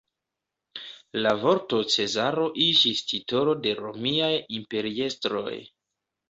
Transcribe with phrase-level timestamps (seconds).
[1.25, 4.31] La vorto cezaro iĝis titolo de romiaj
[4.61, 5.55] imperiestroj.